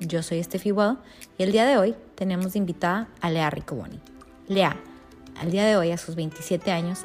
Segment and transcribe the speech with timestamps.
[0.00, 0.98] Yo soy Steffi Well
[1.38, 3.98] y el día de hoy tenemos de invitada a Lea Ricoboni.
[4.46, 4.76] Lea,
[5.40, 7.04] al día de hoy, a sus 27 años,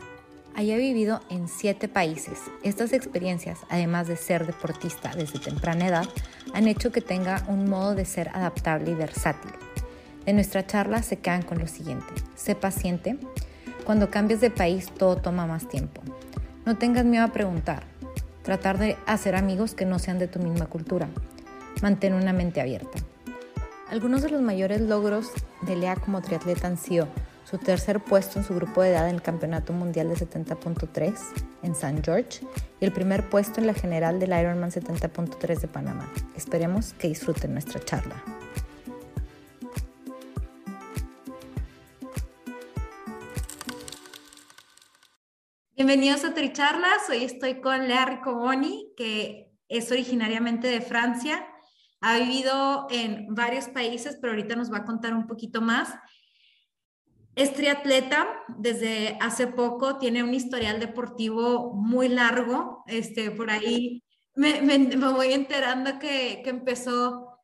[0.55, 2.39] haya vivido en 7 países.
[2.63, 6.05] Estas experiencias, además de ser deportista desde temprana edad,
[6.53, 9.51] han hecho que tenga un modo de ser adaptable y versátil.
[10.25, 12.13] De nuestra charla se quedan con lo siguiente.
[12.35, 13.17] Sé paciente.
[13.85, 16.01] Cuando cambias de país todo toma más tiempo.
[16.65, 17.85] No tengas miedo a preguntar.
[18.43, 21.07] Tratar de hacer amigos que no sean de tu misma cultura
[21.81, 22.99] mantén una mente abierta.
[23.89, 25.31] Algunos de los mayores logros
[25.63, 27.07] de Lea como triatleta han sido
[27.43, 31.13] su tercer puesto en su grupo de edad en el Campeonato Mundial de 70.3
[31.63, 32.39] en San George
[32.79, 36.09] y el primer puesto en la general del Ironman 70.3 de Panamá.
[36.37, 38.23] Esperemos que disfruten nuestra charla.
[45.75, 47.09] Bienvenidos a Tricharlas.
[47.09, 51.45] Hoy estoy con Lea Riccoboni, que es originariamente de Francia
[52.01, 55.93] ha vivido en varios países, pero ahorita nos va a contar un poquito más.
[57.35, 62.83] Es triatleta desde hace poco, tiene un historial deportivo muy largo.
[62.87, 64.03] Este, por ahí
[64.35, 67.39] me, voy enterando que, que, empezó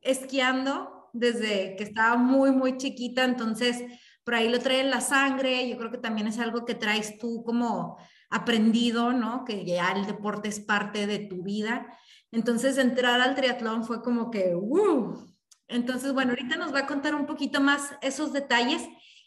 [0.00, 3.82] esquiando desde que estaba muy, muy chiquita, entonces
[4.24, 5.68] por ahí lo trae en la sangre.
[5.68, 7.98] Yo creo que también es algo que traes tú como
[8.30, 9.44] aprendido, ¿no?
[9.44, 11.86] Que ya el deporte es parte de tu vida.
[12.32, 15.26] Entonces, entrar al triatlón fue como que, ¡uh!
[15.68, 18.82] Entonces, bueno, ahorita nos va a contar un poquito más esos detalles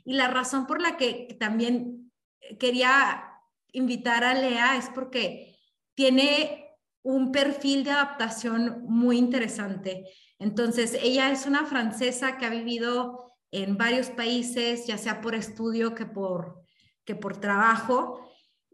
[0.06, 2.12] y la razón por la que también
[2.60, 3.24] quería
[3.72, 5.58] invitar a Lea es porque
[5.96, 6.66] tiene
[7.02, 10.06] un perfil de adaptación muy interesante.
[10.38, 15.96] Entonces, ella es una francesa que ha vivido en varios países, ya sea por estudio
[15.96, 16.62] que por,
[17.04, 18.29] que por trabajo,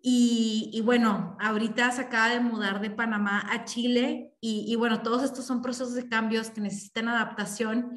[0.08, 5.46] y, bueno, ahorita se acaba de mudar de Panamá a Chile y, bueno, todos estos
[5.46, 7.92] son procesos de cambios que necesitan adaptación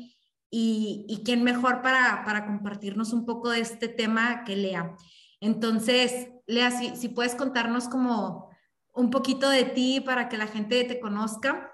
[0.51, 4.97] y, y quién mejor para, para, compartirnos un poco de este tema que Lea.
[5.43, 8.49] Entonces, Lea, si, si puedes contarnos como
[8.95, 11.71] un poquito de ti para que la gente te conozca.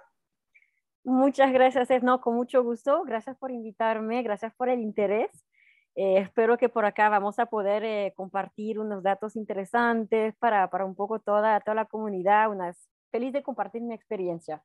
[1.05, 3.05] Muchas gracias, no, con mucho gusto.
[3.05, 5.31] Gracias por invitarme, gracias por el interés.
[5.97, 10.85] Eh, espero que por acá vamos a poder eh, compartir unos datos interesantes para, para,
[10.85, 12.51] un poco toda, toda la comunidad.
[12.51, 14.63] Unas, feliz de compartir mi experiencia.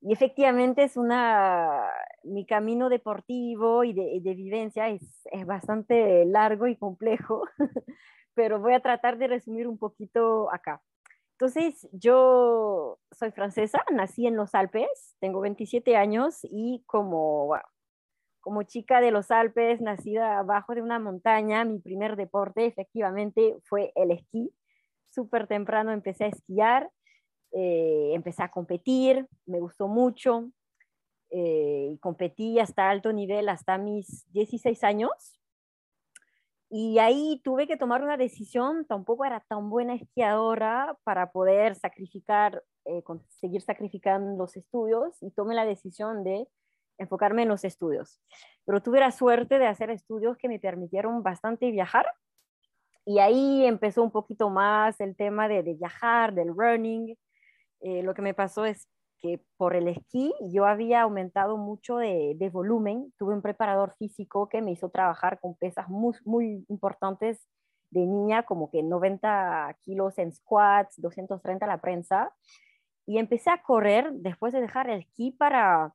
[0.00, 1.82] Y efectivamente es una,
[2.22, 7.42] mi camino deportivo y de, de vivencia es, es, bastante largo y complejo,
[8.34, 10.80] pero voy a tratar de resumir un poquito acá.
[11.32, 17.64] Entonces, yo soy francesa, nací en los Alpes, tengo 27 años y como bueno,
[18.40, 23.92] como chica de los Alpes, nacida abajo de una montaña, mi primer deporte efectivamente fue
[23.94, 24.52] el esquí.
[25.10, 26.90] Súper temprano empecé a esquiar,
[27.52, 30.50] eh, empecé a competir, me gustó mucho
[31.30, 35.40] eh, y competí hasta alto nivel hasta mis 16 años.
[36.72, 42.62] Y ahí tuve que tomar una decisión, tampoco era tan buena esquiadora para poder sacrificar,
[42.84, 46.46] eh, seguir sacrificando los estudios y tomé la decisión de
[47.00, 48.20] enfocarme en los estudios.
[48.64, 52.06] Pero tuve la suerte de hacer estudios que me permitieron bastante viajar
[53.04, 57.16] y ahí empezó un poquito más el tema de, viajar, del running.
[57.80, 58.88] Eh, lo que me pasó es
[59.18, 63.12] que por el esquí yo había aumentado mucho de, volumen.
[63.18, 67.46] Tuve un preparador físico que me hizo trabajar con pesas muy, muy importantes
[67.90, 72.32] de niña, como que 90 kilos en squats, 230 la prensa.
[73.06, 75.94] Y empecé a correr después de dejar el esquí para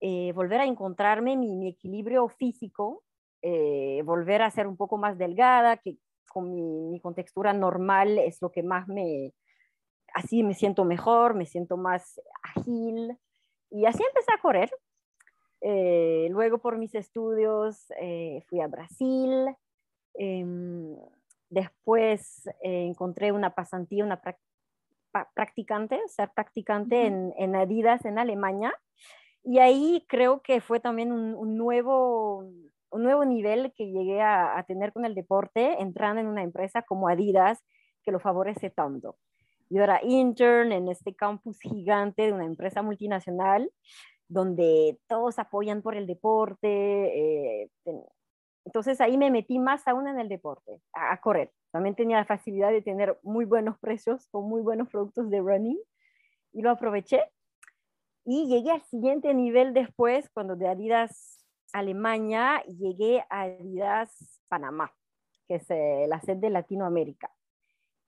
[0.00, 3.02] eh, volver a encontrarme mi, equilibrio físico,
[3.42, 5.96] eh, volver a ser un poco más delgada, que
[6.28, 6.54] con
[6.90, 9.32] mi, contextura normal es lo que más me,
[10.12, 13.16] así me siento mejor, me siento más ágil.
[13.70, 14.70] Y así empecé a correr.
[15.62, 19.46] Eh, luego por mis estudios eh, fui a Brasil.
[20.14, 20.94] Em,
[21.48, 24.20] después encontré una pasantía, una
[25.34, 28.74] practicante, ser practicante en, en, Adidas en Alemania.
[29.48, 32.38] Y ahí creo que fue también un, nuevo,
[32.90, 37.08] un nuevo nivel que llegué a, tener con el deporte, entrando en una empresa como
[37.08, 37.62] Adidas,
[38.02, 39.16] que lo favorece tanto.
[39.70, 43.70] Yo era intern en este campus gigante de una empresa multinacional
[44.26, 47.62] donde todos apoyan por el deporte.
[47.62, 47.70] Eh,
[48.64, 51.52] entonces ahí me metí más aún en el deporte, a, correr.
[51.70, 55.78] También tenía la facilidad de tener muy buenos precios con muy buenos productos de running
[56.52, 57.20] y lo aproveché.
[58.28, 64.92] Y llegué al siguiente nivel después, cuando de Adidas Alemania llegué a Adidas Panamá,
[65.46, 67.32] que es eh, la sede de Latinoamérica.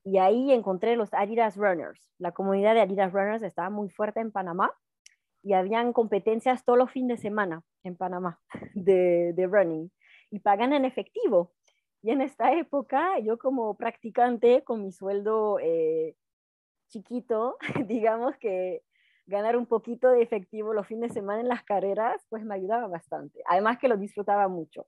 [0.03, 2.01] Y ahí encontré los Adidas Runners.
[2.17, 4.73] La comunidad de Adidas Runners estaba muy fuerte en Panamá
[5.41, 8.41] y habían competencias todos los fines de semana en Panamá
[8.73, 9.89] de, de running
[10.31, 11.53] y pagan en efectivo.
[12.01, 16.17] Y en esta época, yo como practicante, con mi sueldo eh,
[16.89, 17.57] chiquito,
[17.87, 18.83] digamos que
[19.29, 22.87] ganar un poquito de efectivo los fines de semana en las carreras, pues me ayudaba
[22.87, 23.41] bastante.
[23.45, 24.87] Además que lo disfrutaba mucho.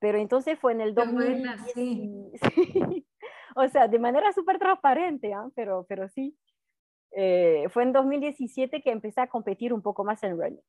[0.00, 1.48] Pero entonces fue en el 2000.
[1.74, 3.06] Sí.
[3.56, 5.48] o sea, de manera súper transparente, ¿ah?
[5.54, 6.36] pero, pero sí.
[7.12, 10.60] Eh, fue en 2017 que empecé a competir un poco más en running.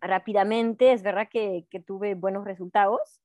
[0.00, 3.20] Rápidamente, es verdad que, que tuve buenos resultados.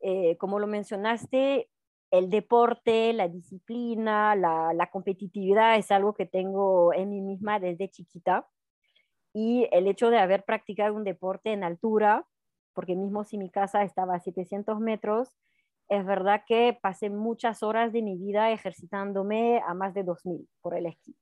[0.00, 1.68] Eh, como lo mencionaste,
[2.10, 8.48] el deporte, la disciplina, la, competitividad es algo que tengo en mí misma desde chiquita.
[9.32, 12.26] Y el hecho de haber practicado un deporte en altura,
[12.74, 15.36] porque mismo si mi casa estaba a 700 metros,
[15.88, 20.76] es verdad que pasé muchas horas de mi vida ejercitándome a más de 2000 por
[20.76, 21.16] el esquí.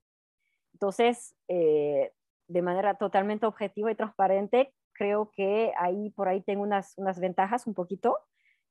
[0.73, 2.13] Entonces, eh,
[2.49, 7.67] de manera totalmente objetiva y transparente, creo que ahí por ahí tengo unas, unas ventajas
[7.67, 8.19] un poquito.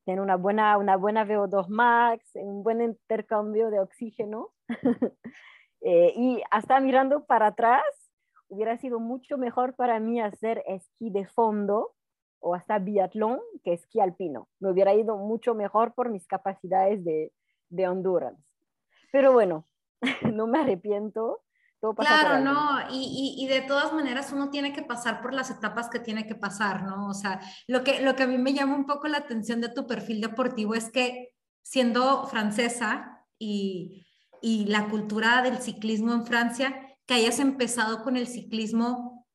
[0.07, 4.54] Tengo una buena, una buena VO2 max, un buen intercambio de oxígeno.
[5.81, 7.83] eh, y hasta mirando para atrás,
[8.48, 11.92] hubiera sido mucho mejor para mí hacer esquí de fondo
[12.39, 14.48] o hasta biatlón que esquí alpino.
[14.62, 17.33] Me hubiera ido mucho mejor por mis capacidades de,
[17.68, 18.42] de endurance.
[19.12, 19.68] Pero bueno,
[20.33, 21.42] no me arrepiento.
[21.80, 25.32] Todo pasa claro, no, y, y, y, de todas maneras uno tiene que pasar por
[25.34, 27.08] las etapas que tiene que pasar, ¿no?
[27.08, 29.70] O sea, lo que, lo que a mí me llama un poco la atención de
[29.70, 34.08] tu perfil deportivo es que siendo francesa y,
[34.42, 39.28] y la cultura del ciclismo en Francia, que hayas empezado con el ciclismo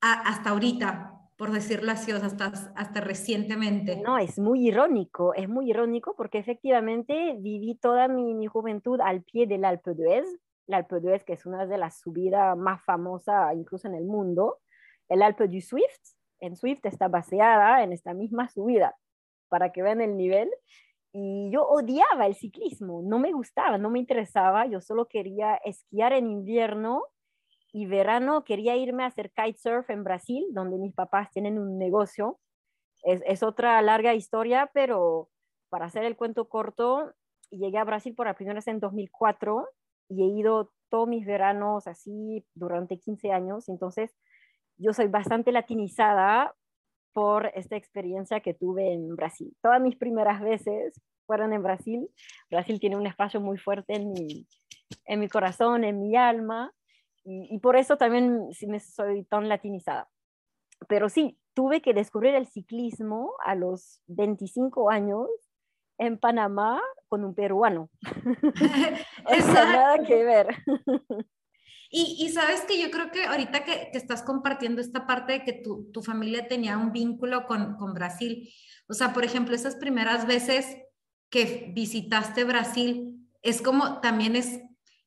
[0.00, 4.00] hasta ahorita, por decirlo así, o sea, hasta, hasta recientemente.
[4.00, 9.22] No, es muy irónico, es muy irónico porque efectivamente viví toda mi, mi juventud al
[9.22, 10.26] pie del Alpe d'Huez,
[10.66, 14.60] el Alpe d'Huez que es una de las subidas más famosas incluso en el mundo,
[15.08, 18.96] el Alpe du Swift, en Swift está baseada en esta misma subida,
[19.48, 20.50] para que vean el nivel.
[21.12, 26.12] Y yo odiaba el ciclismo, no me gustaba, no me interesaba, yo solo quería esquiar
[26.12, 27.04] en invierno
[27.72, 32.38] y verano quería irme a hacer kitesurf en Brasil, donde mis papás tienen un negocio.
[33.02, 35.30] Es, otra larga historia, pero
[35.70, 37.12] para hacer el cuento corto,
[37.50, 39.68] llegué a Brasil por la primera vez en 2004
[40.08, 43.68] y he ido todos mis veranos así durante 15 años.
[43.68, 44.14] Entonces,
[44.76, 46.54] yo soy bastante latinizada
[47.12, 49.56] por esta experiencia que tuve en Brasil.
[49.62, 52.08] Todas mis primeras veces fueron en Brasil.
[52.50, 54.46] Brasil tiene un espacio muy fuerte en mi,
[55.06, 56.72] en mi corazón, en mi alma.
[57.24, 60.08] Y, por eso también me soy tan latinizada.
[60.88, 65.28] Pero sí, tuve que descubrir el ciclismo a los 25 años
[65.98, 67.90] en Panamá con un peruano.
[69.24, 70.56] o nada que ver.
[71.90, 75.44] Y, y, sabes que yo creo que ahorita que, que estás compartiendo esta parte de
[75.44, 78.52] que tu, tu familia tenía un vínculo con, con, Brasil,
[78.88, 80.66] o sea, por ejemplo, esas primeras veces
[81.30, 84.60] que visitaste Brasil, es como, también es,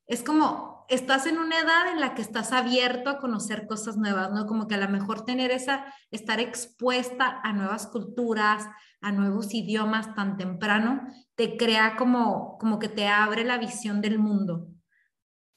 [0.07, 4.31] es como estás en una edad en la que estás abierto a conocer cosas nuevas,
[4.31, 4.45] ¿no?
[4.45, 8.67] Como que a lo mejor tener esa, estar expuesta a nuevas culturas,
[9.01, 14.19] a nuevos idiomas tan temprano, te crea como, como que te abre la visión del
[14.19, 14.67] mundo.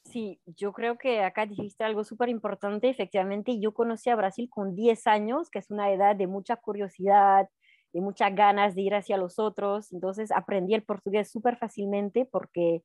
[0.05, 2.91] Sí, yo creo que acá dijiste algo súper importante.
[2.91, 7.49] Efectivamente, yo conocí a Brasil con 10 años, que es una edad de mucha curiosidad,
[7.95, 9.91] de muchas ganas de ir hacia los otros.
[9.93, 12.83] Entonces aprendí el portugués súper fácilmente porque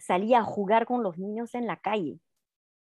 [0.00, 2.18] salía a jugar con los niños en la calle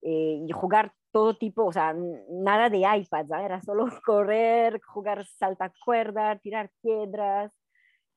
[0.02, 1.94] eh, y jugar todo tipo, o sea,
[2.28, 7.52] nada de iPads, era solo correr, jugar saltacuerda, tirar piedras.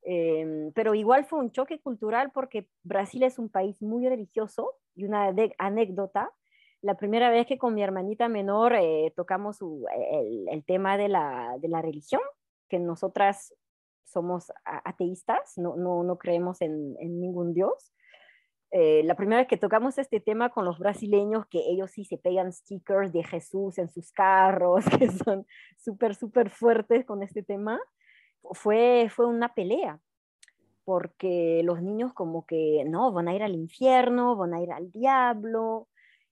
[0.02, 5.06] Em, pero igual fue un choque cultural porque Brasil es un país muy religioso y
[5.06, 6.32] una anécdota,
[6.82, 11.68] la primera vez que con mi hermanita menor eh, tocamos el, tema de la, de
[11.68, 12.22] la, religión,
[12.70, 13.54] que nosotras
[14.06, 17.94] somos ateístas, no, no, no creemos en, en, ningún Dios.
[18.72, 22.18] Eh, la primera vez que tocamos este tema con los brasileños, que ellos sí se
[22.18, 25.46] pegan stickers de Jesús en sus carros, que son
[25.78, 27.80] súper, súper fuertes con este tema,
[28.52, 30.00] fue, fue una pelea,
[30.86, 34.92] porque los niños como que, no, van a ir al infierno, van a ir al
[34.92, 35.88] diablo,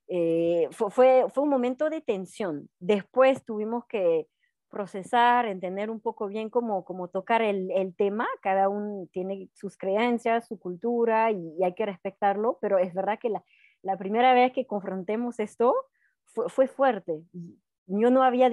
[0.08, 2.68] eh, fue, fue, un momento de tensión.
[2.78, 4.26] Después tuvimos que
[4.68, 8.26] procesar, entender un poco bien cómo, cómo tocar el, el, tema.
[8.42, 13.30] Cada uno tiene sus creencias, su cultura y, hay que respetarlo, pero es verdad que
[13.30, 13.42] la,
[13.82, 15.74] la primera vez que confrontemos esto
[16.24, 17.22] fue, fue fuerte.
[17.86, 18.50] Yo no había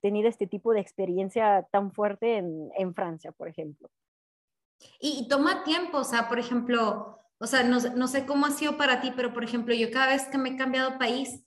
[0.00, 3.90] tenido este tipo de experiencia tan fuerte en, en Francia, por ejemplo.
[5.00, 8.50] Y, y, toma tiempo, o sea, por ejemplo, o sea, no, no, sé cómo ha
[8.50, 11.44] sido para ti, pero por ejemplo, yo cada vez que me he cambiado país,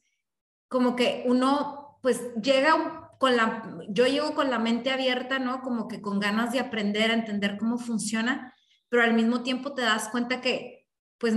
[0.67, 5.61] como que uno, pues llega con la, yo llego con la mente abierta, ¿no?
[5.61, 8.51] Como que con ganas de aprender a entender cómo funciona,
[8.89, 10.87] pero al mismo tiempo te das cuenta que,
[11.19, 11.35] pues,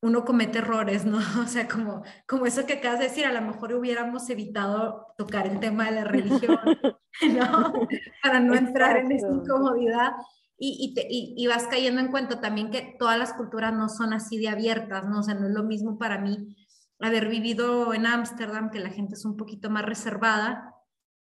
[0.00, 1.18] uno comete errores, ¿no?
[1.44, 5.46] O sea, como, como eso que acabas de decir, a lo mejor hubiéramos evitado tocar
[5.46, 6.58] el tema de la religión,
[7.36, 7.74] ¿no?
[8.22, 10.12] Para no entrar en esa incomodidad
[10.56, 10.94] y,
[11.36, 15.04] y, vas cayendo en cuenta también que todas las culturas no son así de abiertas,
[15.06, 15.20] ¿no?
[15.20, 16.56] O sea, no es lo mismo para mí
[16.98, 20.69] haber vivido en Ámsterdam, que la gente es un poquito más reservada,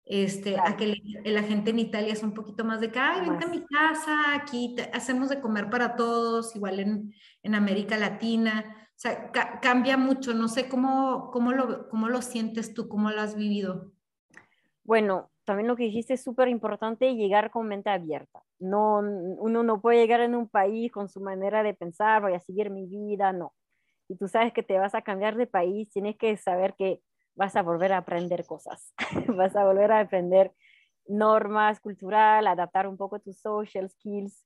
[0.09, 3.45] este, a que la gente en Italia es un poquito más de que, ay, vente
[3.45, 7.13] a mi casa, aquí hacemos de comer para todos, igual en,
[7.43, 8.89] en América Latina.
[8.89, 10.33] O sea, cambia mucho.
[10.33, 13.91] No sé cómo, cómo, lo, cómo lo sientes tú, cómo lo has vivido.
[14.83, 18.41] Bueno, también lo que dijiste es súper importante, llegar con mente abierta.
[18.57, 22.39] No, uno no puede llegar en un país con su manera de pensar, voy a
[22.39, 23.53] seguir mi vida, no.
[24.07, 26.99] Y tú sabes que te vas a cambiar de país, tienes que saber que
[27.39, 28.93] vas a volver a aprender cosas,
[29.37, 30.51] vas a volver a aprender
[31.07, 34.45] normas cultural, adaptar un poco tus social skills.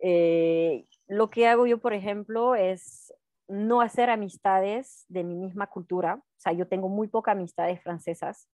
[0.00, 3.14] Eh, lo que hago yo, por ejemplo, es
[3.46, 6.16] no hacer amistades de mi misma cultura.
[6.16, 8.48] O sea, yo tengo muy pocas amistades francesas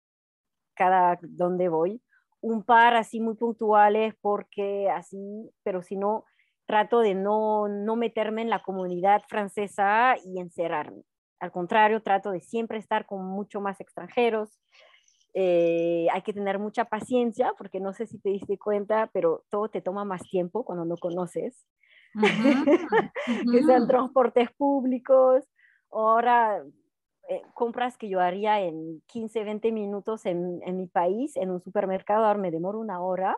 [0.76, 2.02] cada donde voy.
[2.42, 6.26] Un par así muy puntuales porque así, pero si no,
[6.66, 11.04] trato de no, no meterme en la comunidad francesa y encerrarme.
[11.40, 14.60] Al contrario, trato de siempre estar con mucho más extranjeros.
[15.34, 19.70] Eh, hay que tener mucha paciencia porque no sé si te diste cuenta, pero todo
[19.70, 21.66] te toma más tiempo cuando no conoces.
[23.52, 25.46] que sean transportes públicos.
[25.92, 26.64] Ahora
[27.30, 31.62] eh, compras que yo haría en 15, 20 minutos en, en mi país, en un
[31.62, 33.38] supermercado, ahora me demoro una hora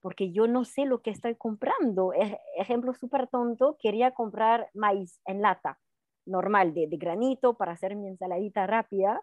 [0.00, 2.12] porque yo no sé lo que estoy comprando.
[2.56, 5.78] ejemplo súper tonto, quería comprar maíz en lata,
[6.30, 9.20] normal, de, de, granito, para hacer mi ensaladita rápida.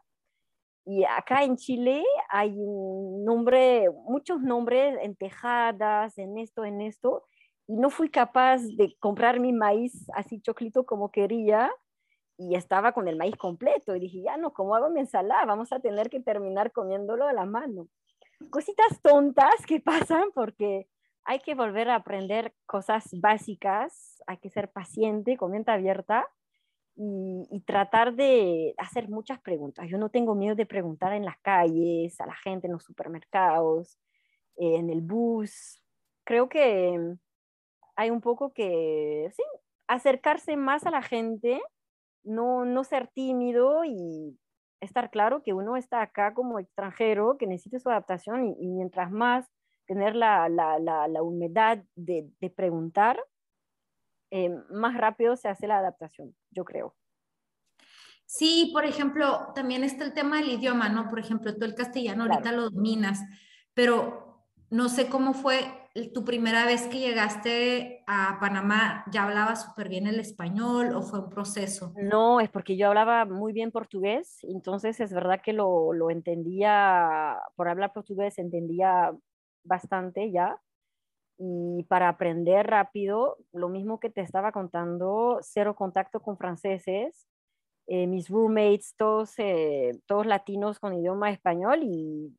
[0.85, 7.25] Y acá en Chile hay un nombre, muchos nombres en tejadas, en esto, en esto,
[7.67, 11.69] y no fui capaz de comprar mi maíz así choclito como quería
[12.37, 15.43] y estaba con el maíz completo y dije, ya no, ¿cómo hago mi ensalada?
[15.45, 17.89] Vamos a tener que terminar comiéndolo de la mano.
[18.49, 20.87] Cositas tontas que pasan porque
[21.25, 26.25] hay que volver a aprender cosas básicas, hay que ser paciente, con mente abierta
[26.97, 29.87] y, tratar de hacer muchas preguntas.
[29.89, 33.99] Yo no tengo miedo de preguntar en las calles, a la gente en los supermercados,
[34.55, 35.81] en el bus.
[36.23, 37.15] Creo que
[37.95, 39.43] hay un poco que, sí,
[39.87, 41.61] acercarse más a la gente
[42.23, 44.37] no, no ser tímido y
[44.81, 49.47] estar claro que uno está acá como extranjero, que necesita su adaptación y, mientras más
[49.85, 53.17] tener la, la, la, humedad de, de preguntar,
[54.29, 56.95] eh, más rápido se hace la adaptación, yo creo.
[58.25, 61.07] Sí, por ejemplo, también está el tema del idioma, ¿no?
[61.07, 63.21] Por ejemplo, tú el castellano ahorita lo dominas,
[63.73, 69.87] pero no sé cómo fue tu primera vez que llegaste a Panamá, ¿ya hablabas súper
[69.87, 71.93] bien el español o fue un proceso?
[71.95, 77.39] No, es porque yo hablaba muy bien portugués, entonces es verdad que lo, lo entendía,
[77.55, 79.11] por hablar portugués entendía
[79.63, 80.59] bastante ya.
[81.39, 87.27] Y para aprender rápido, lo mismo que te estaba contando, cero contacto con franceses,
[87.87, 92.35] eh, mis roommates, todos, eh, todos latinos con idioma español y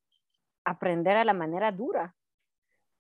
[0.65, 2.15] aprender a la manera dura.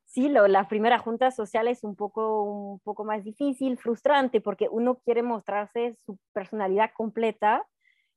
[0.07, 4.69] Sí, lo, la primera junta social es un poco, un poco más difícil, frustrante, porque
[4.71, 7.67] uno quiere mostrarse su personalidad completa,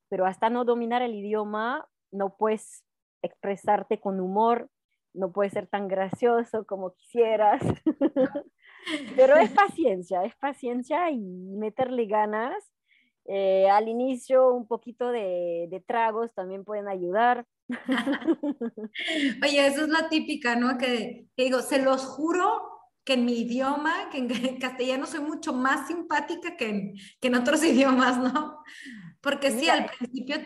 [0.08, 2.82] pero hasta no dominar el idioma, no puedes
[3.22, 4.70] expresarte con humor,
[5.14, 7.62] no puedes ser tan gracioso como quisieras.
[9.16, 12.72] pero es paciencia, es paciencia y meterle ganas.
[13.26, 17.46] Eh, al inicio un poquito de, de, tragos también pueden ayudar.
[19.44, 20.76] Oye, eso es la típica, ¿no?
[20.76, 22.72] Que, que, digo, se los juro
[23.04, 24.28] que en mi idioma, que en
[24.58, 28.62] castellano soy mucho más simpática que en, que en otros idiomas, ¿no?
[29.22, 30.36] Porque sí, al principio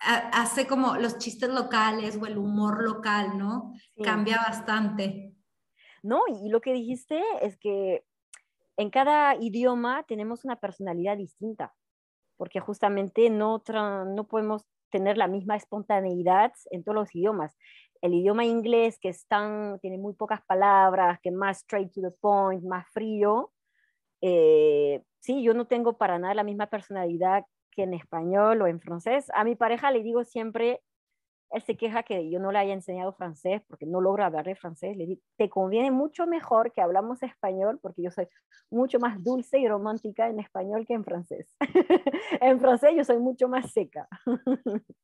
[0.00, 3.72] hace como los chistes locales o el humor local, ¿no?
[4.02, 5.34] Cambia bastante.
[6.02, 8.04] No, y lo que dijiste es que
[8.76, 11.74] en cada idioma tenemos una personalidad distinta,
[12.36, 17.56] porque justamente no, no podemos tener la misma espontaneidad en todos los idiomas
[18.04, 19.26] el idioma inglés, que es
[19.80, 23.50] tiene muy pocas palabras, que más straight to the point, más frío,
[24.20, 28.80] eh, sí, yo no tengo para nada la misma personalidad que en español o en
[28.80, 29.26] francés.
[29.34, 30.80] A mi pareja le digo siempre,
[31.50, 34.56] él se queja que yo no le haya enseñado francés porque no logro hablar de
[34.56, 34.96] francés.
[34.96, 38.26] Le digo, te conviene mucho mejor que hablamos español porque yo soy
[38.70, 41.54] mucho más dulce y romántica en español que en francés.
[42.40, 44.08] en francés yo soy mucho más seca.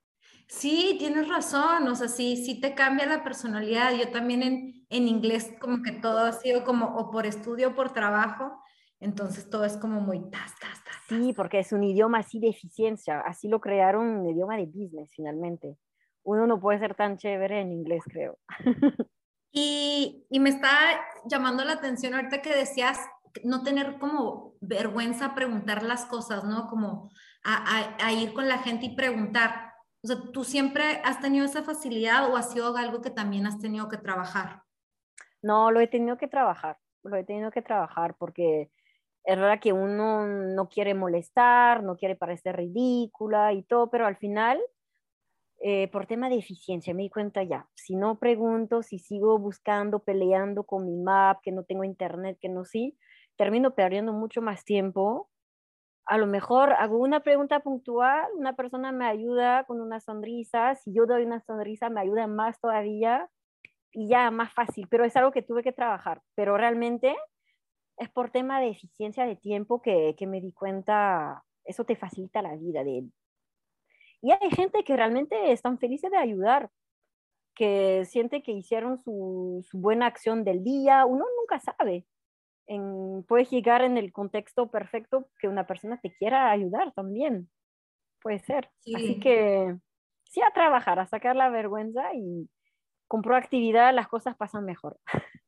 [0.47, 3.93] Sí, tienes razón, o sea, sí, sí te cambia la personalidad.
[3.95, 7.75] Yo también en, en inglés como que todo ha sido como o por estudio o
[7.75, 8.61] por trabajo,
[8.99, 10.80] entonces todo es como muy tas, tas.
[11.11, 15.11] Sí, porque es un idioma así de eficiencia, así lo crearon un idioma de business
[15.15, 15.77] finalmente.
[16.23, 18.39] Uno no puede ser tan chévere en inglés, creo.
[19.53, 20.71] Y, y me está
[21.25, 23.01] llamando la atención ahorita que decías
[23.43, 26.69] no tener como vergüenza a preguntar las cosas, ¿no?
[26.69, 27.11] Como
[27.43, 29.71] a, a, a ir con la gente y preguntar
[30.03, 33.59] o sea, ¿tú siempre has tenido esa facilidad o ha sido algo que también has
[33.59, 34.63] tenido que trabajar?
[35.43, 38.71] No, lo he tenido que trabajar, lo he tenido que trabajar porque
[39.31, 44.17] es verdad que uno no quiere molestar, no quiere parecer ridícula y todo, pero al
[44.17, 44.61] final,
[45.61, 50.01] eh, por tema de eficiencia, me di cuenta ya, si no pregunto, si sigo buscando,
[50.01, 52.99] peleando con mi map, que no tengo internet, que no sí,
[53.37, 55.31] termino perdiendo mucho más tiempo.
[56.07, 60.93] A lo mejor hago una pregunta puntual, una persona me ayuda con una sonrisa, si
[60.93, 63.31] yo doy una sonrisa me ayuda más todavía
[63.93, 67.15] y ya más fácil, pero es algo que tuve que trabajar, pero realmente
[68.01, 72.43] es por tema de eficiencia de tiempo que, que me di cuenta, eso te facilita
[72.43, 72.83] la vida.
[72.83, 73.05] De...
[74.23, 76.71] Y hay gente que realmente están felices de ayudar,
[77.55, 82.07] que siente que hicieron su, su buena acción del día, uno nunca sabe
[83.27, 87.51] puedes llegar en el contexto perfecto que una persona te quiera ayudar también.
[88.23, 88.71] Puede ser.
[88.95, 89.77] Así que
[90.25, 92.49] sí a trabajar, a sacar la vergüenza y
[93.09, 94.99] con proactividad las cosas pasan mejor.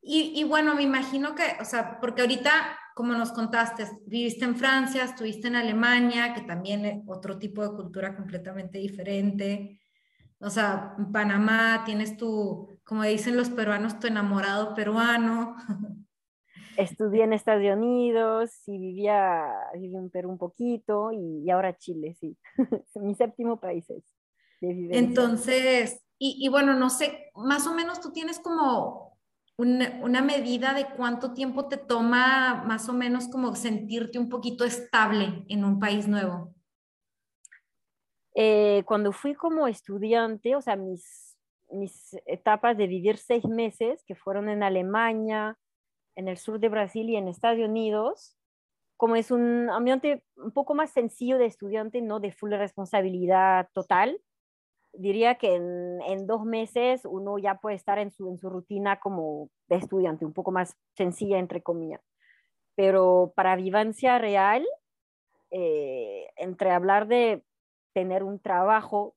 [0.00, 2.50] Y, y, bueno, me imagino que, o sea, porque ahorita,
[2.94, 7.74] como nos contaste, viviste en Francia, estuviste en Alemania, que también es otro tipo de
[7.74, 9.80] cultura completamente diferente.
[10.40, 15.56] O sea, en Panamá tienes tu, como dicen los peruanos, tu enamorado peruano.
[16.76, 22.38] Estudié en Estados Unidos y vivía, viví en Perú un poquito y, ahora Chile, sí.
[22.94, 24.04] Mi séptimo país es
[24.60, 29.07] Entonces, y, y, bueno, no sé, más o menos tú tienes como
[29.58, 35.44] una, medida de cuánto tiempo te toma más o menos como sentirte un poquito estable
[35.48, 36.54] en un país nuevo.
[38.34, 41.36] Eh, cuando fui como estudiante, o sea, mis,
[41.70, 45.58] mis etapas de vivir seis meses, que fueron en Alemania,
[46.14, 48.36] en el sur de Brasil y en Estados Unidos,
[48.96, 54.20] como es un ambiente un poco más sencillo de estudiante, no de full responsabilidad total,
[54.92, 59.50] diría que en, dos meses uno ya puede estar en su, en su rutina como
[59.68, 62.02] estudiante, un poco más sencilla, entre comillas.
[62.74, 64.66] Pero para vivencia real,
[65.50, 67.42] eh, entre hablar de
[67.94, 69.16] tener un trabajo,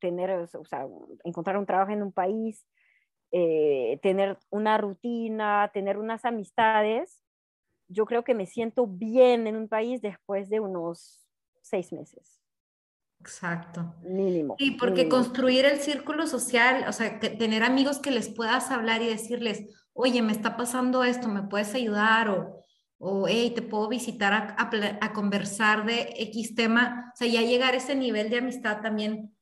[0.00, 0.86] tener, o sea,
[1.24, 2.66] encontrar un trabajo en un país,
[3.32, 7.22] eh, tener una rutina, tener unas amistades,
[7.88, 11.26] yo creo que me siento bien en un país después de unos
[11.60, 12.41] seis meses.
[13.22, 13.94] Exacto.
[14.02, 14.56] Mínimo.
[14.58, 19.00] Y porque construir el círculo social, o sea, que tener amigos que les puedas hablar
[19.00, 22.30] y decirles, oye, me está pasando esto, ¿me puedes ayudar?
[22.30, 22.60] O,
[22.98, 24.56] o hey, te puedo visitar a,
[25.00, 29.32] a, conversar de X tema, o sea, ya llegar a ese nivel de amistad también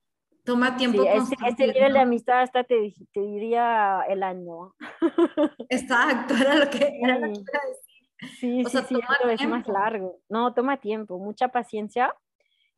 [0.44, 1.02] toma tiempo.
[1.02, 4.74] Sí, ese, nivel de amistad hasta te, te, diría el año.
[5.70, 8.00] Exacto, era lo que, era lo que decir.
[8.38, 8.96] Sí, sí, sí,
[9.30, 10.20] es más largo.
[10.28, 12.14] No, toma tiempo, mucha paciencia.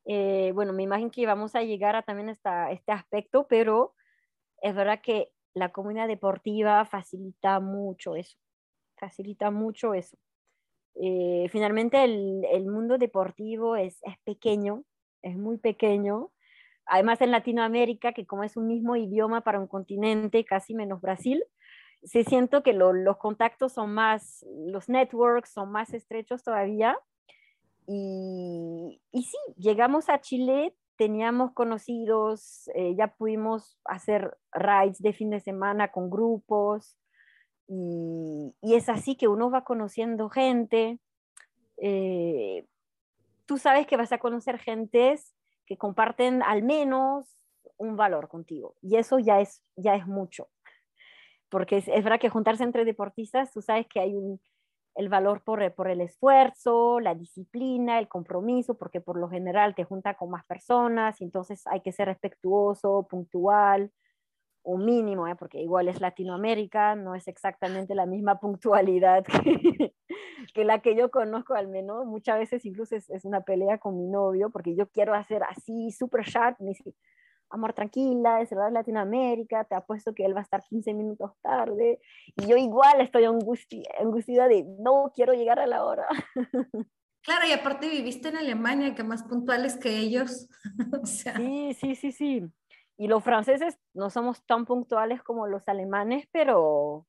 [0.04, 3.94] Eh, bueno, me imagino que vamos a llegar a también este aspecto, pero
[4.60, 8.38] es verdad que la comunidad deportiva facilita mucho eso,
[8.96, 10.16] facilita mucho eso.
[10.94, 14.84] Eh, finalmente el, mundo deportivo es, pequeño,
[15.22, 16.30] es muy pequeño.
[16.86, 21.44] Además en Latinoamérica, que como es un mismo idioma para un continente, casi menos Brasil,
[22.02, 26.98] se siento que lo, los contactos son más, los networks son más estrechos todavía.
[27.86, 35.30] Y, y sí, llegamos a Chile, teníamos conocidos, eh, ya pudimos hacer rides de fin
[35.30, 36.96] de semana con grupos
[37.66, 41.00] y, y es así que uno va conociendo gente.
[41.78, 42.66] Eh,
[43.46, 45.34] tú sabes que vas a conocer gentes
[45.66, 47.36] que comparten al menos
[47.78, 50.48] un valor contigo y eso ya es, ya es mucho.
[51.48, 54.40] Porque es, es verdad que juntarse entre deportistas, tú sabes que hay un,
[54.94, 59.84] el valor por, por, el esfuerzo, la disciplina, el compromiso, porque por lo general te
[59.84, 63.90] junta con más personas y entonces hay que ser respetuoso, puntual
[64.62, 65.34] o mínimo, ¿eh?
[65.36, 69.24] porque igual es Latinoamérica, no es exactamente la misma puntualidad
[70.54, 72.06] que, la que yo conozco al menos.
[72.06, 76.24] Muchas veces incluso es, una pelea con mi novio porque yo quiero hacer así, super
[76.24, 76.94] sharp, dice,
[77.52, 82.00] amor, tranquila, es verdad Latinoamérica, te apuesto que él va a estar 15 minutos tarde.
[82.36, 86.06] Y yo igual estoy angustiada de, no quiero llegar a la hora.
[87.24, 90.48] Claro, y aparte viviste en Alemania, que más puntuales que ellos.
[91.02, 91.36] o sea...
[91.36, 92.42] Sí, sí, sí, sí.
[92.98, 97.06] Y los franceses no somos tan puntuales como los alemanes, pero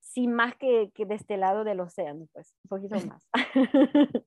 [0.00, 3.28] sí más que, que de este lado del océano, pues un poquito más.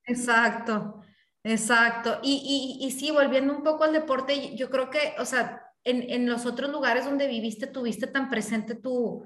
[0.05, 1.01] Exacto.
[1.43, 2.19] Exacto.
[2.23, 6.09] Y, y, y, sí, volviendo un poco al deporte, yo creo que, o sea, en,
[6.09, 9.25] en los otros lugares donde viviste, tuviste tan presente tu,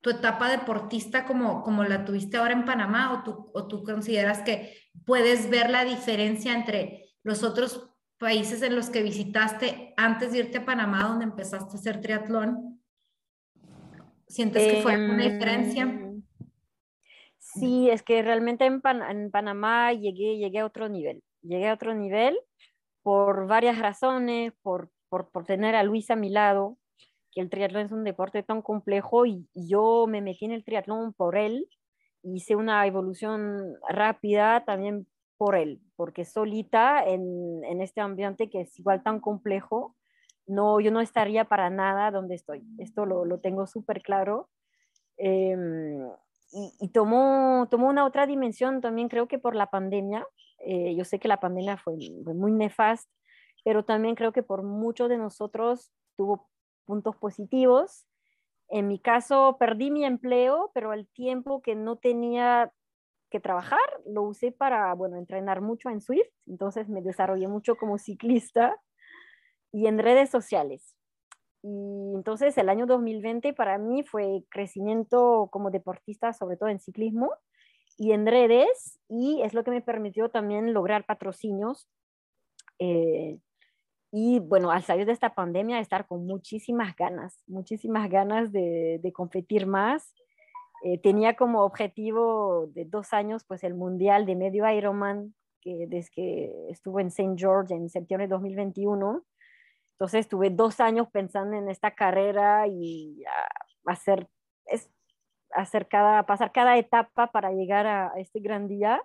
[0.00, 4.42] tu etapa deportista como, como la tuviste ahora en Panamá, o tú, o tú consideras
[4.42, 10.38] que puedes ver la diferencia entre los otros países en los que visitaste antes de
[10.38, 12.80] irte a Panamá, donde empezaste a hacer triatlón?
[14.28, 15.82] ¿Sientes que fue una diferencia?
[15.82, 16.22] Em,
[17.38, 21.74] sí, es que realmente en, Pan en Panamá llegué, llegué a otro nivel llegué a
[21.74, 22.38] otro nivel
[23.02, 26.76] por varias razones, por, por, por, tener a Luis a mi lado,
[27.32, 31.12] que el triatlón es un deporte tan complejo y, yo me metí en el triatlón
[31.12, 31.68] por él,
[32.22, 38.78] hice una evolución rápida también por él, porque solita en, en, este ambiente que es
[38.78, 39.96] igual tan complejo,
[40.46, 42.64] no, yo no estaría para nada donde estoy.
[42.78, 44.48] Esto lo, lo tengo súper claro.
[45.18, 45.56] Eh,
[46.52, 50.26] y, y tomó, tomó una otra dimensión también, creo que por la pandemia,
[50.60, 51.94] eh, yo sé que la pandemia fue,
[52.34, 53.10] muy nefasta,
[53.64, 56.48] pero también creo que por muchos de nosotros tuvo
[56.84, 58.06] puntos positivos.
[58.68, 62.72] En mi caso, perdí mi empleo, pero el tiempo que no tenía
[63.30, 67.98] que trabajar lo usé para, bueno, entrenar mucho en Swift, entonces me desarrollé mucho como
[67.98, 68.74] ciclista
[69.72, 70.94] y en redes sociales.
[71.62, 77.32] Y entonces el año 2020 para mí fue crecimiento como deportista, sobre todo en ciclismo,
[77.98, 81.88] y en redes y es lo que me permitió también lograr patrocinios.
[82.78, 83.38] Eh,
[84.10, 89.66] y bueno, al salir de esta pandemia, estar con muchísimas ganas, muchísimas ganas de, competir
[89.66, 90.14] más.
[90.84, 96.10] Eh, tenía como objetivo de dos años, pues el Mundial de Medio Ironman, que desde
[96.12, 97.34] que estuvo en St.
[97.36, 99.24] George en septiembre de 2021.
[99.92, 103.24] Entonces estuve dos años pensando en esta carrera y
[103.84, 104.28] hacer,
[105.54, 109.02] hacer cada, pasar cada etapa para llegar a, este gran día.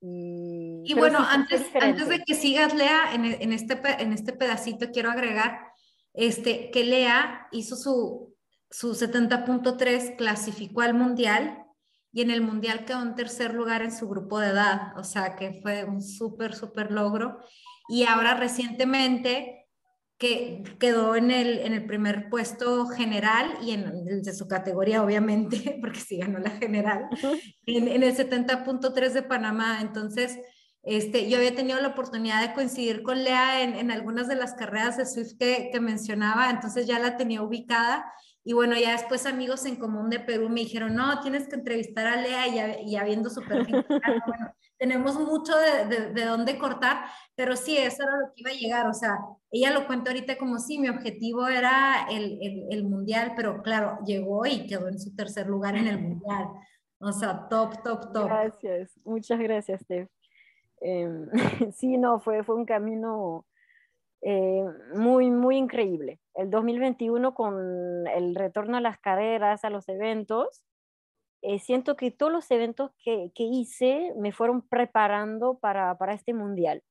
[0.00, 4.90] Y, y bueno, antes, antes de que sigas, Lea, en, en, este, en este pedacito
[4.92, 5.70] quiero agregar
[6.14, 8.34] este, que Lea hizo su,
[8.70, 11.64] su 70.3, clasificó al Mundial
[12.12, 15.36] y en el Mundial quedó en tercer lugar en su grupo de edad, o sea
[15.36, 17.38] que fue un súper, súper logro.
[17.88, 19.59] Y ahora recientemente
[20.20, 25.78] que quedó en el, en el primer puesto general y en, de su categoría, obviamente,
[25.80, 27.08] porque sí ganó la general,
[27.64, 29.78] en, en el 70.3 de Panamá.
[29.80, 30.38] Entonces,
[30.82, 34.52] este, yo había tenido la oportunidad de coincidir con Lea en, en algunas de las
[34.52, 38.12] carreras de Swift que, que, mencionaba, entonces ya la tenía ubicada.
[38.44, 42.06] Y bueno, ya después amigos en común de Perú me dijeron, no, tienes que entrevistar
[42.06, 43.86] a Lea y, ya, y habiendo su perfil.
[44.26, 47.04] bueno, tenemos mucho de, de, de, dónde cortar,
[47.36, 49.18] pero sí, eso era lo que iba a llegar, o sea,
[49.50, 53.98] ella lo cuenta ahorita como sí, mi objetivo era el, el, el, mundial, pero claro,
[54.06, 56.48] llegó y quedó en su tercer lugar en el mundial,
[56.98, 58.24] o sea, top, top, top.
[58.24, 60.08] Gracias, muchas gracias, Steph.
[60.80, 61.26] Eh,
[61.76, 63.44] sí, no, fue, fue un camino
[64.22, 64.64] eh,
[64.94, 66.20] muy, muy increíble.
[66.34, 70.64] El 2021 con el retorno a las carreras, a los eventos,
[71.42, 76.34] eh, siento que todos los eventos que, que, hice me fueron preparando para, para este
[76.34, 76.82] mundial.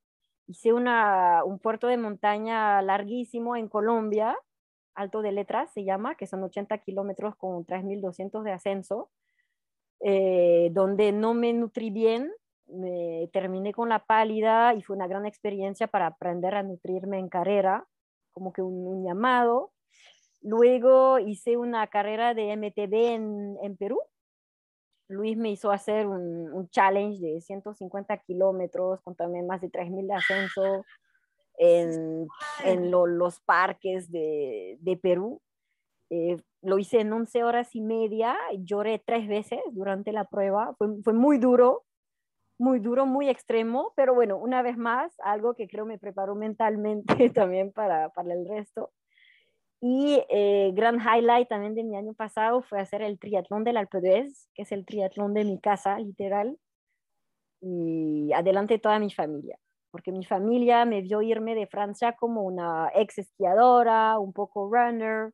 [0.48, 4.36] Hice una, un puerto de montaña larguísimo en Colombia,
[4.96, 9.12] Alto de Letras se llama, que son 80 kilómetros con 3.200 de ascenso,
[10.02, 12.32] eh, donde no me nutrí bien,
[12.68, 17.30] me terminé con la pálida y fue una gran experiencia para aprender a nutrirme en
[17.30, 17.88] carrera,
[18.32, 19.72] como que un, un llamado.
[20.42, 24.00] Luego hice una carrera de MTB en, en Perú,
[25.10, 30.13] Luis me hizo hacer un, challenge de 150 kilómetros con también más de 3.000 de
[30.13, 30.86] ascenso
[31.58, 32.28] en,
[32.63, 35.41] en los parques de, de Perú.
[36.12, 40.88] Eh, lo hice en 11 horas y media, lloré tres veces durante la prueba, fue,
[41.04, 41.86] fue muy duro,
[42.60, 47.06] muy duro, muy extremo, pero bueno, una vez más, algo que creo me preparó mentalmente
[47.34, 48.91] también para, para el resto.
[49.82, 54.02] Y eh, gran highlight también de mi año pasado fue hacer el triatlón del Alpe
[54.02, 56.58] d'Huez, que es el triatlón de mi casa, literal.
[57.62, 59.58] Y adelante toda mi familia,
[59.92, 65.34] porque mi familia me vio irme de Francia como una ex esquiadora, un poco runner,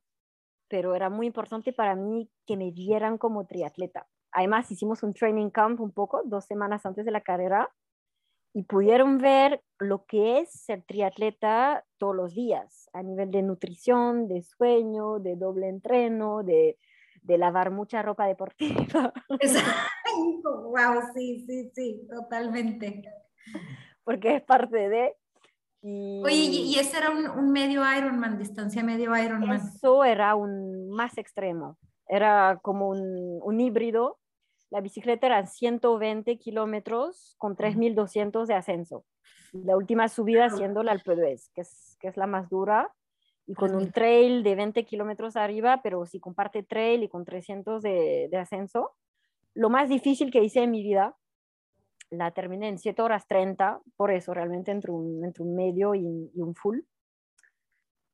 [0.68, 4.06] pero era muy importante para mí que me vieran como triatleta.
[4.32, 7.70] Además, hicimos un training camp un poco, dos semanas antes de la carrera,
[8.56, 14.28] y pudieron ver lo que es ser triatleta todos los días, a nivel de nutrición,
[14.28, 16.78] de sueño, de doble entreno, de,
[17.20, 19.12] de lavar mucha ropa deportiva.
[20.64, 23.02] wow, sí, sí, sí, totalmente.
[24.04, 25.14] Porque es parte de...
[25.82, 29.56] Oye, ¿y ese era un, un, medio Ironman, distancia medio Ironman?
[29.56, 31.76] Eso era un más extremo.
[32.08, 34.18] Era como un, un híbrido
[34.70, 39.04] la bicicleta era 120 kilómetros con 3.200 de ascenso.
[39.52, 42.92] La última subida siendo la Alpe d'Huez, que es, que es la más dura,
[43.46, 47.80] y con un trail de 20 kilómetros arriba, pero si comparte trail y con 300
[47.80, 48.96] de, de, ascenso.
[49.54, 51.16] Lo más difícil que hice en mi vida,
[52.10, 56.30] la terminé en 7 horas 30, por eso realmente entre un, entre un medio y,
[56.34, 56.80] un full.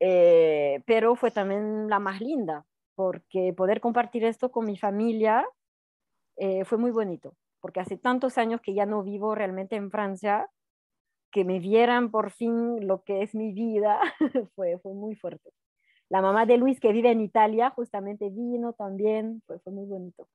[0.01, 5.47] Eh, pero fue también la más linda, porque poder compartir esto con mi familia
[6.37, 10.49] eh, fue muy bonito, porque hace tantos años que ya no vivo realmente en Francia,
[11.31, 13.99] que me vieran por fin lo que es mi vida,
[14.55, 15.51] fue, fue muy fuerte.
[16.09, 20.29] La mamá de Luis, que vive en Italia, justamente vino también, fue, fue muy bonito.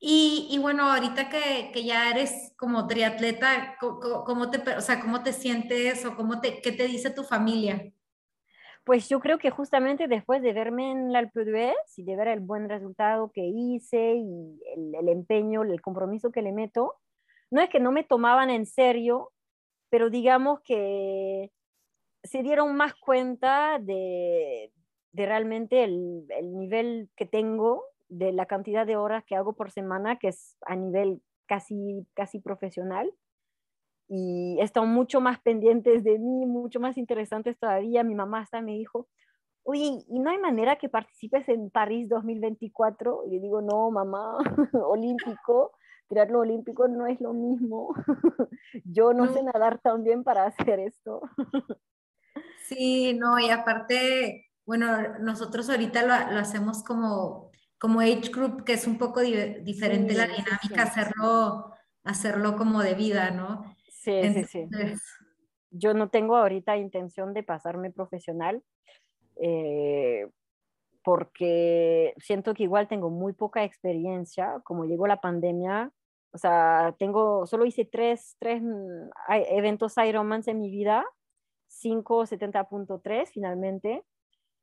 [0.00, 5.00] Y, y, bueno, ahorita que, que, ya eres como triatleta, ¿cómo, cómo te, o sea,
[5.00, 7.92] ¿cómo te sientes o cómo te, qué te dice tu familia?
[8.88, 12.40] Pues yo creo que justamente después de verme en la Alpe y de ver el
[12.40, 14.58] buen resultado que hice y
[14.98, 16.94] el, empeño, el compromiso que le meto,
[17.50, 19.30] no es que no me tomaban en serio,
[19.90, 21.52] pero digamos que
[22.22, 24.72] se dieron más cuenta de,
[25.12, 29.70] de realmente el, el, nivel que tengo, de la cantidad de horas que hago por
[29.70, 33.12] semana, que es a nivel casi, casi profesional
[34.08, 38.02] y están mucho más pendientes de mí, mucho más interesantes todavía.
[38.02, 39.06] Mi mamá hasta me dijo,
[39.64, 43.24] oye, ¿y no hay manera que participes en París 2024?
[43.26, 44.38] Y le digo, no, mamá,
[44.72, 45.72] olímpico,
[46.08, 47.94] tirarlo olímpico no es lo mismo.
[48.84, 51.20] Yo no, sé nadar tan bien para hacer esto.
[52.66, 58.72] sí, no, y aparte, bueno, nosotros ahorita lo, lo hacemos como, como age group, que
[58.72, 63.76] es un poco diferente la dinámica, hacerlo, hacerlo como de vida, ¿no?
[63.98, 64.68] Sí, sí, sí.
[65.70, 68.62] Yo no tengo ahorita intención de pasarme profesional
[69.36, 70.26] eh,
[71.02, 75.92] porque siento que igual tengo muy poca experiencia, como llegó la pandemia,
[76.32, 79.08] o sea, tengo, solo hice tres, tres mm,
[79.50, 81.04] eventos Ironman en mi vida,
[81.68, 84.04] 570.3 finalmente,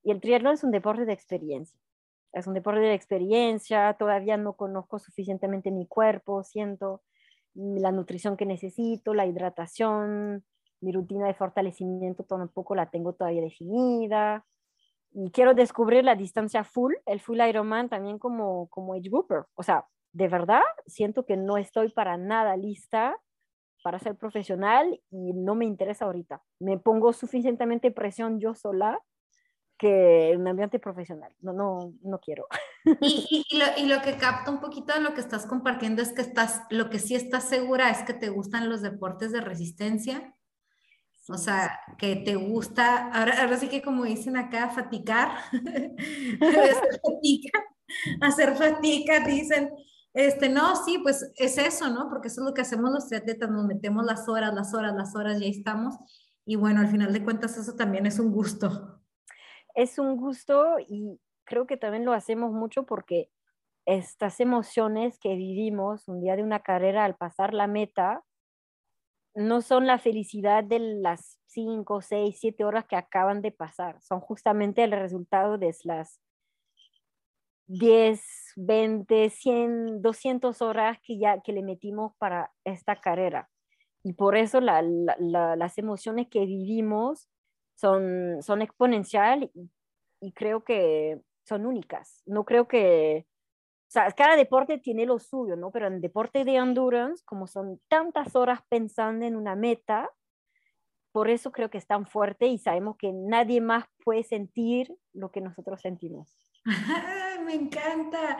[0.03, 1.79] y el triatlón es un deporte de experiencia.
[2.31, 7.01] Es un deporte de experiencia, todavía no conozco suficientemente mi cuerpo, siento,
[7.55, 10.43] la nutrición que necesito, la hidratación,
[10.81, 14.45] mi rutina de fortalecimiento tampoco la tengo todavía definida.
[15.11, 19.45] Y quiero descubrir la distancia full, el full Ironman también como, como age grouper.
[19.55, 23.15] O sea, de verdad siento que no estoy para nada lista
[23.83, 26.41] para ser profesional y no me interesa ahorita.
[26.59, 28.99] Me pongo suficientemente presión yo sola
[29.77, 31.33] que un ambiente profesional.
[31.41, 32.47] No, no, no quiero.
[33.01, 36.13] Y, y, lo, y, lo, que capta un poquito de lo que estás compartiendo es
[36.13, 40.35] que estás, lo que sí estás segura es que te gustan los deportes de resistencia.
[41.27, 45.95] O sea, que te gusta, ahora, ahora sí que como dicen acá, faticar, hacer
[47.03, 47.63] fatiga,
[48.21, 49.71] hacer fatiga, dicen,
[50.13, 52.07] este, no, sí, pues es eso, ¿no?
[52.07, 55.15] Porque eso es lo que hacemos los triatletas, nos metemos las horas, las horas, las
[55.15, 55.95] horas, y ahí estamos.
[56.45, 59.01] Y bueno, al final de cuentas eso también es un gusto
[59.75, 63.29] es un gusto y creo que también lo hacemos mucho porque
[63.85, 68.23] estas emociones que vivimos un día de una carrera al pasar la meta
[69.35, 74.21] no son la felicidad de las 5, 6, 7 horas que acaban de pasar, son
[74.21, 76.21] justamente el resultado de las
[77.67, 78.21] 10,
[78.55, 83.49] 20, 100, 200 horas que ya que le metimos para esta carrera.
[84.03, 87.27] Y por eso las emociones que vivimos
[87.75, 89.51] son, son exponencial
[90.21, 92.23] y, creo que son únicas.
[92.25, 93.27] No creo que,
[93.87, 95.71] sea, cada deporte tiene lo suyo, ¿no?
[95.71, 100.09] Pero en deporte de endurance, como son tantas horas pensando en una meta,
[101.11, 105.31] por eso creo que es tan fuerte y sabemos que nadie más puede sentir lo
[105.31, 106.35] que nosotros sentimos.
[107.45, 108.39] Me encanta.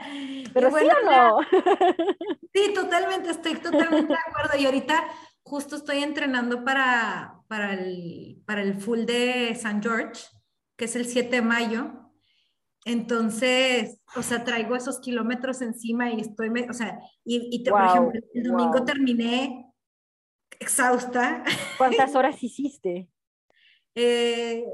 [0.54, 1.40] Pero sí o no.
[2.54, 4.58] Sí, totalmente, estoy totalmente de acuerdo.
[4.58, 5.04] Y ahorita
[5.44, 10.24] justo estoy entrenando para, para, el, para el full de San George,
[10.76, 12.06] que es el 7 de mayo.
[12.86, 18.44] Entonces, o sea, traigo esos kilómetros encima y estoy, o sea, y, por ejemplo, el
[18.44, 19.74] domingo terminé
[20.60, 21.44] exhausta.
[21.78, 23.10] ¿Cuántas horas hiciste?
[23.96, 24.66] Eh,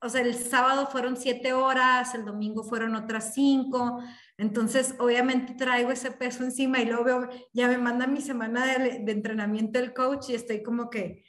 [0.00, 4.02] o sea, el sábado fueron siete horas, el domingo fueron otras cinco.
[4.36, 8.98] Entonces, obviamente traigo ese peso encima y luego veo, ya me manda mi semana de,
[8.98, 11.24] de entrenamiento el coach y estoy como que,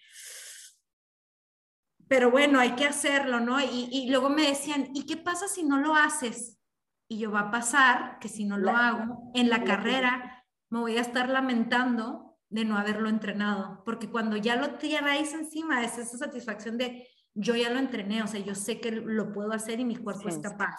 [2.13, 3.60] pero bueno, hay que hacerlo, ¿no?
[3.60, 6.62] Y, luego me decían, ¿y qué pasa si no lo haces?
[7.08, 10.95] Y yo va a pasar que si no lo hago en la carrera, me voy
[10.95, 16.19] a estar lamentando de no haberlo entrenado, porque cuando ya lo traes encima es esa
[16.19, 19.86] satisfacción de yo ya lo entrené, o sea, yo sé que lo puedo hacer y
[19.86, 20.78] mi cuerpo es capaz.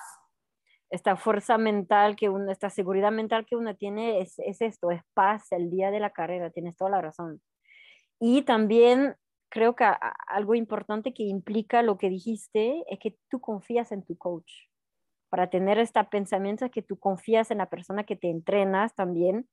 [0.89, 5.03] Esta fuerza mental que uno, esta seguridad mental que uno tiene es, es esto, es
[5.15, 7.43] paz el día de la carrera, tienes toda la razón.
[8.21, 9.17] Y también
[9.55, 9.85] creo que
[10.27, 14.51] algo importante que implica lo que dijiste es que tú confías en tu coach.
[15.29, 19.49] Para tener este pensamiento es que tú confías en la persona que te entrenas también.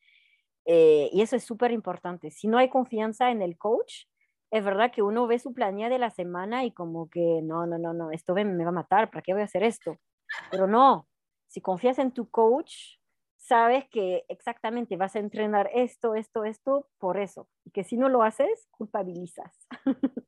[0.65, 2.31] Eh, y eso es súper importante.
[2.31, 4.05] Si no hay confianza en el coach,
[4.49, 7.77] es verdad que uno ve su planilla de la semana y como que no, no,
[7.77, 9.97] no, no, esto me, va a matar, ¿para qué voy a hacer esto?
[10.49, 11.07] Pero no,
[11.47, 12.97] si confías en tu coach,
[13.41, 17.49] sabes que exactamente vas a entrenar esto, esto, esto por eso.
[17.65, 19.67] Y que si no lo haces, culpabilizas.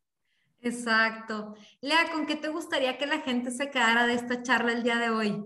[0.61, 1.55] Exacto.
[1.81, 4.97] Lea, ¿con qué te gustaría que la gente se quedara de esta charla el día
[4.97, 5.45] de hoy?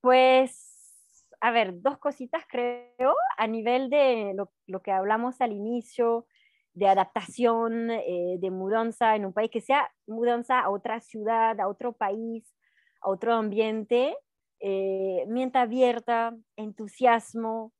[0.00, 6.26] Pues, a ver, dos cositas creo, a nivel de lo, que hablamos al inicio,
[6.72, 11.68] de adaptación, eh, de mudanza en un país, que sea mudanza a otra ciudad, a
[11.68, 12.54] otro país,
[13.02, 14.16] a otro ambiente,
[14.60, 17.72] eh, abierta, entusiasmo,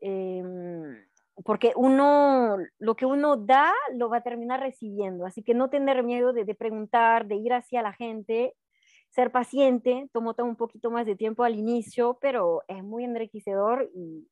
[0.00, 0.96] em,
[1.44, 5.26] porque uno, lo que uno da, lo va a terminar recibiendo.
[5.26, 8.54] Así que no tener miedo de, preguntar, de ir hacia la gente,
[9.10, 14.28] ser paciente, tomó un poquito más de tiempo al inicio, pero es muy enriquecedor y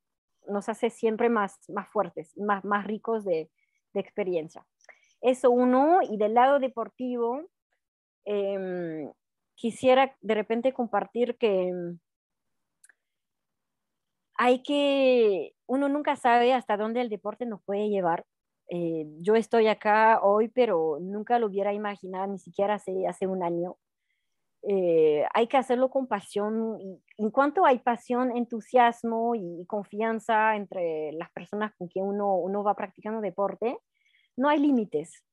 [0.49, 3.51] nos hace siempre más, más fuertes, más, más ricos de,
[3.97, 4.67] experiencia.
[5.21, 7.43] Eso uno, y del lado deportivo,
[8.25, 9.09] eh,
[9.55, 11.99] quisiera de repente compartir que mm,
[14.37, 18.25] hay que, uno nunca sabe hasta dónde el deporte nos puede llevar.
[18.69, 23.43] Eh, yo estoy acá hoy, pero nunca lo hubiera imaginado, ni siquiera hace, hace un
[23.43, 23.77] año.
[24.67, 26.79] Eh, hay que hacerlo con pasión.
[27.19, 32.75] en cuanto hay pasión, entusiasmo y confianza entre las personas con quien uno, uno va
[32.75, 33.79] practicando deporte,
[34.37, 35.25] no hay límites.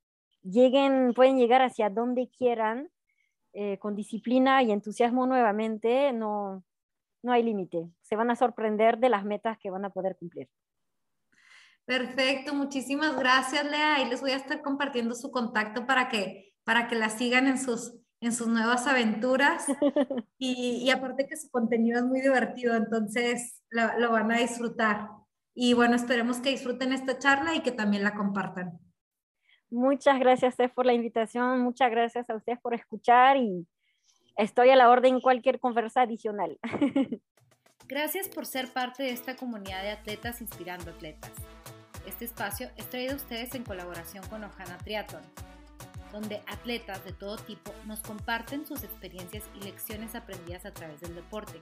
[0.44, 2.90] Lleguen, pueden llegar hacia donde quieran
[3.54, 6.64] eh, con disciplina y entusiasmo nuevamente, no,
[7.22, 7.90] no hay límite.
[8.02, 10.50] Se van a sorprender de las metas que van a poder cumplir.
[11.86, 13.96] Perfecto, muchísimas gracias, Lea.
[13.96, 17.58] Ahí les voy a estar compartiendo su contacto para que, para que la sigan en
[17.58, 19.66] sus, en sus nuevas aventuras.
[20.44, 25.08] Y, y aparte que su contenido es muy divertido, entonces lo, lo van a disfrutar.
[25.54, 28.80] Y bueno, esperemos que disfruten esta charla y que también la compartan.
[29.72, 31.62] Muchas gracias, por la invitación.
[31.62, 33.66] Muchas gracias a ustedes por escuchar y
[34.36, 36.60] estoy a la orden en cualquier conversa adicional.
[37.88, 41.32] Gracias por ser parte de esta comunidad de atletas inspirando atletas.
[42.06, 45.24] Este espacio es traído a ustedes en colaboración con Ojana Triathlon,
[46.14, 51.16] donde atletas de todo tipo nos comparten sus experiencias y lecciones aprendidas a través del
[51.16, 51.60] deporte.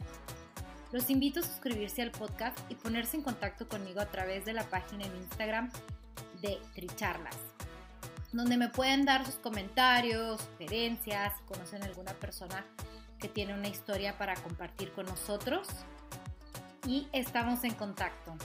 [0.92, 4.64] Los invito a suscribirse al podcast y ponerse en contacto conmigo a través de la
[4.64, 5.72] página en Instagram
[6.42, 7.38] de Tricharlas
[8.32, 12.66] donde me pueden dar sus comentarios, sugerencias, si conocen alguna persona
[13.20, 15.68] que tiene una historia para compartir con nosotros.
[16.86, 18.36] Y estamos en contacto.